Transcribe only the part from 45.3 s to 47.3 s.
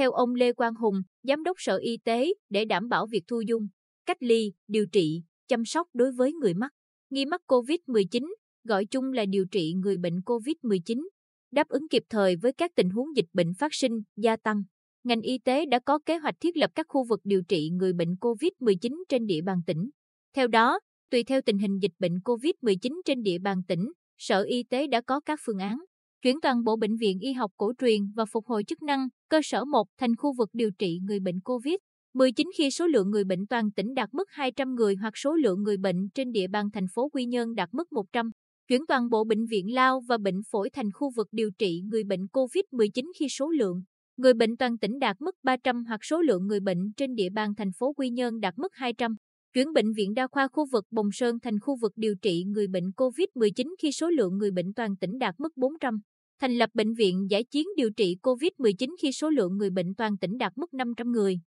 300 hoặc số lượng người bệnh trên địa